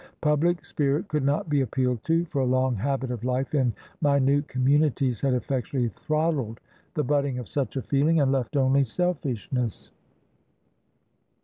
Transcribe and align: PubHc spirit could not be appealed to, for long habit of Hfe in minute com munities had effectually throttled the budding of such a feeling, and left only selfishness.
PubHc 0.23 0.65
spirit 0.65 1.07
could 1.09 1.21
not 1.23 1.47
be 1.47 1.61
appealed 1.61 2.03
to, 2.05 2.25
for 2.25 2.43
long 2.43 2.73
habit 2.75 3.11
of 3.11 3.21
Hfe 3.21 3.53
in 3.53 3.71
minute 4.11 4.47
com 4.47 4.65
munities 4.65 5.21
had 5.21 5.35
effectually 5.35 5.89
throttled 5.89 6.59
the 6.95 7.03
budding 7.03 7.37
of 7.37 7.47
such 7.47 7.75
a 7.75 7.83
feeling, 7.83 8.19
and 8.19 8.31
left 8.31 8.57
only 8.57 8.83
selfishness. 8.83 9.91